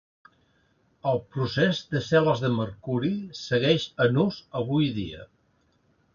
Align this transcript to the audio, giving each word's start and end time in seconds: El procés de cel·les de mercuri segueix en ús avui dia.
El 1.11 1.19
procés 1.35 1.81
de 1.91 2.01
cel·les 2.05 2.41
de 2.47 2.51
mercuri 2.57 3.13
segueix 3.43 3.87
en 4.07 4.19
ús 4.27 4.43
avui 4.63 4.91
dia. 4.99 5.25